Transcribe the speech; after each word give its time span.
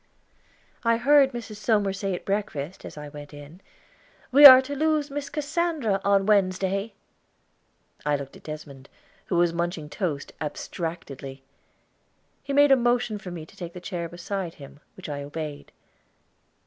I 0.83 0.97
heard 0.97 1.31
Mrs. 1.31 1.57
Somers 1.57 1.99
say 1.99 2.15
at 2.15 2.25
breakfast, 2.25 2.85
as 2.85 2.97
I 2.97 3.07
went 3.09 3.35
in, 3.35 3.61
"We 4.31 4.47
are 4.47 4.59
to 4.63 4.75
lose 4.75 5.11
Miss 5.11 5.29
Cassandra 5.29 6.01
on 6.03 6.25
Wednesday." 6.25 6.95
I 8.03 8.15
looked 8.15 8.35
at 8.35 8.41
Desmond, 8.41 8.89
who 9.27 9.35
was 9.35 9.53
munching 9.53 9.91
toast 9.91 10.31
abstractedly. 10.41 11.43
He 12.41 12.51
made 12.51 12.71
a 12.71 12.75
motion 12.75 13.19
for 13.19 13.29
me 13.29 13.45
to 13.45 13.55
take 13.55 13.73
the 13.73 13.79
chair 13.79 14.09
beside 14.09 14.55
him, 14.55 14.79
which 14.97 15.07
I 15.07 15.21
obeyed. 15.21 15.71